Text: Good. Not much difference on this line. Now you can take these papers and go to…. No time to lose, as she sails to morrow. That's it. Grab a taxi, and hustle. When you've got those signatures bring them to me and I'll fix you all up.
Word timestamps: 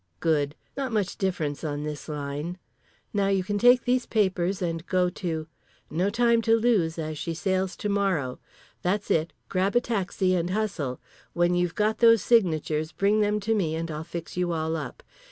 Good. 0.19 0.55
Not 0.75 0.91
much 0.91 1.15
difference 1.19 1.63
on 1.63 1.83
this 1.83 2.09
line. 2.09 2.57
Now 3.13 3.27
you 3.27 3.43
can 3.43 3.59
take 3.59 3.83
these 3.85 4.07
papers 4.07 4.59
and 4.59 4.83
go 4.87 5.11
to…. 5.11 5.45
No 5.91 6.09
time 6.09 6.41
to 6.41 6.55
lose, 6.55 6.97
as 6.97 7.19
she 7.19 7.35
sails 7.35 7.75
to 7.77 7.87
morrow. 7.87 8.39
That's 8.81 9.11
it. 9.11 9.31
Grab 9.47 9.75
a 9.75 9.79
taxi, 9.79 10.33
and 10.33 10.49
hustle. 10.49 10.99
When 11.33 11.53
you've 11.53 11.75
got 11.75 11.99
those 11.99 12.23
signatures 12.23 12.91
bring 12.91 13.19
them 13.21 13.39
to 13.41 13.53
me 13.53 13.75
and 13.75 13.91
I'll 13.91 14.03
fix 14.03 14.35
you 14.35 14.51
all 14.53 14.75
up. 14.75 15.03